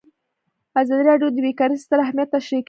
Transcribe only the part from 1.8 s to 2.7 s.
ستر اهميت تشریح کړی.